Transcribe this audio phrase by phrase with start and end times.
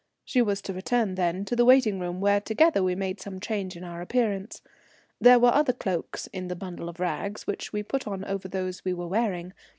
[0.25, 3.77] She was to return then to the waiting room, where together we made some change
[3.77, 4.63] in our appearance.
[5.19, 8.83] There were other cloaks in the bundle of rugs, which we put on over those
[8.83, 9.53] we were wearing.